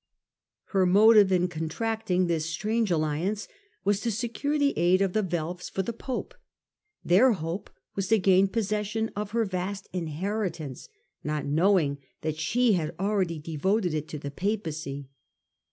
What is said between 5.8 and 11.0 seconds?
the pope; their hope was to gain possession of her vast inheritance,